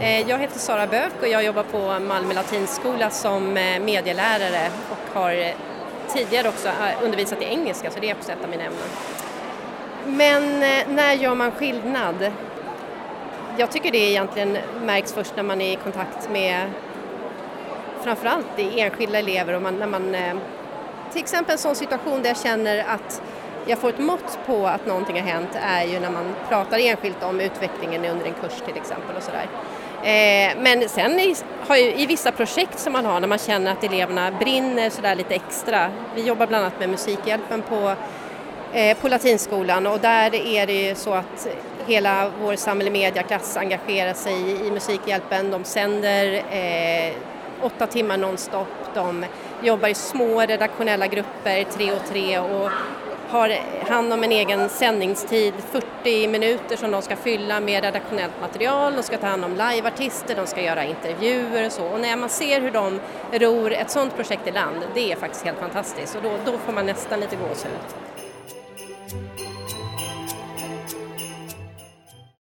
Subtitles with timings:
[0.00, 5.20] Eh, jag heter Sara Bök och jag jobbar på Malmö latinskola som eh, medielärare och
[5.20, 5.54] har eh,
[6.14, 6.68] tidigare också
[7.02, 8.88] undervisat i engelska så det är också ett av mina ämnen.
[10.06, 10.60] Men
[10.94, 12.32] när gör man skillnad?
[13.56, 16.70] Jag tycker det egentligen märks först när man är i kontakt med
[18.02, 20.16] framförallt enskilda elever och man, när man
[21.12, 23.22] till exempel en sån situation där jag känner att
[23.66, 27.22] jag får ett mått på att någonting har hänt är ju när man pratar enskilt
[27.22, 29.46] om utvecklingen under en kurs till exempel och sådär.
[30.02, 31.36] Eh, men sen i,
[31.96, 35.90] i, vissa projekt som man har när man känner att eleverna brinner sådär lite extra.
[36.14, 37.94] Vi jobbar bland annat med Musikhjälpen på,
[38.72, 41.48] eh, på Latinskolan och där är det ju så att
[41.86, 45.50] hela vår samhälle mediaklass engagerar sig i, i Musikhjälpen.
[45.50, 47.14] De sänder eh,
[47.62, 49.24] åtta timmar nonstop, de
[49.62, 52.70] jobbar i små redaktionella grupper, tre och tre och
[53.30, 53.50] har
[53.88, 59.02] hand om en egen sändningstid, 40 minuter som de ska fylla med redaktionellt material, de
[59.02, 61.84] ska ta hand om liveartister, de ska göra intervjuer och så.
[61.84, 63.00] Och när man ser hur de
[63.32, 66.72] ror ett sådant projekt i land, det är faktiskt helt fantastiskt och då, då får
[66.72, 67.70] man nästan lite gåshud.